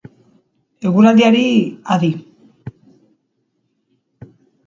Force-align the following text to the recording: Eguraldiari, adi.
Eguraldiari, 0.91 1.43
adi. 1.97 2.11